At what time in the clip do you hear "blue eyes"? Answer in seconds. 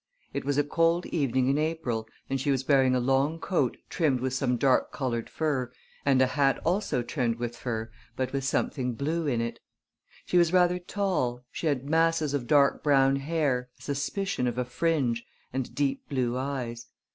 16.09-16.87